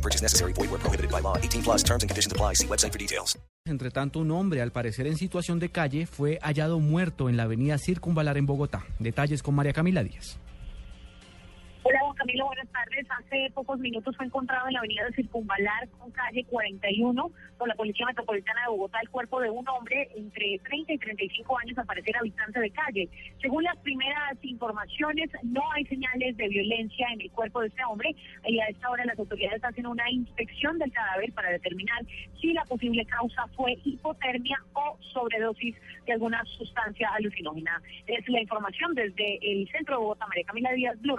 [0.00, 0.52] No purchase necessary.
[0.54, 1.36] Void where prohibited by law.
[1.36, 2.54] 18 plus terms and conditions apply.
[2.54, 3.38] See website for details.
[3.66, 7.42] Entre tanto, un hombre, al parecer en situación de calle, fue hallado muerto en la
[7.42, 8.84] avenida Circunvalar en Bogotá.
[8.98, 10.38] Detalles con María Camila Díaz.
[12.46, 13.06] Buenas tardes.
[13.10, 17.74] Hace pocos minutos fue encontrado en la avenida de Circunvalar con calle 41 por la
[17.74, 21.84] Policía Metropolitana de Bogotá el cuerpo de un hombre entre 30 y 35 años, al
[21.84, 23.08] parecer habitante de calle.
[23.42, 28.16] Según las primeras informaciones, no hay señales de violencia en el cuerpo de este hombre
[28.46, 32.02] y a esta hora las autoridades hacen una inspección del cadáver para determinar
[32.40, 35.76] si la posible causa fue hipotermia o sobredosis
[36.06, 37.82] de alguna sustancia alucinógena.
[38.06, 41.16] Es la información desde el centro de Bogotá, María Camila Díaz, Blue.